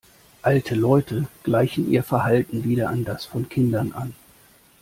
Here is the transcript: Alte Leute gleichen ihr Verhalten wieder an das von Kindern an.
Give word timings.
Alte 0.41 0.73
Leute 0.73 1.27
gleichen 1.43 1.87
ihr 1.87 2.01
Verhalten 2.01 2.63
wieder 2.63 2.89
an 2.89 3.05
das 3.05 3.27
von 3.27 3.47
Kindern 3.49 3.91
an. 3.91 4.15